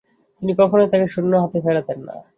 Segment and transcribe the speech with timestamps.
[0.41, 2.15] তিনি কখনোই তাকে শূন্য হাতে ফেরাতেন না।